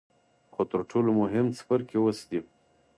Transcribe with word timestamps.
خو 0.53 0.61
تر 0.71 0.79
ټولو 0.89 1.09
مهم 1.21 1.45
څپرکی 1.57 1.97
اوس 1.99 2.19
دی. 2.29 2.39